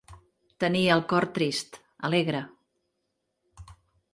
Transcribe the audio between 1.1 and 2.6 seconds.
cor trist, alegre.